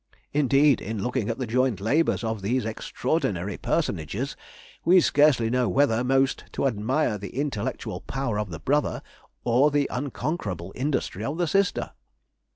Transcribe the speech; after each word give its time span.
Indeed, 0.33 0.81
in 0.81 1.03
looking 1.03 1.29
at 1.29 1.37
the 1.37 1.45
joint 1.45 1.79
labours 1.79 2.23
of 2.23 2.41
these 2.41 2.65
extraordinary 2.65 3.55
personages, 3.55 4.35
we 4.83 4.99
scarcely 4.99 5.51
know 5.51 5.69
whether 5.69 6.03
most 6.03 6.45
to 6.53 6.65
admire 6.65 7.19
the 7.19 7.37
intellectual 7.39 8.01
power 8.01 8.39
of 8.39 8.49
the 8.49 8.59
brother, 8.59 9.03
or 9.43 9.69
the 9.69 9.87
unconquerable 9.91 10.71
industry 10.75 11.23
of 11.23 11.37
the 11.37 11.45
sister. 11.45 11.91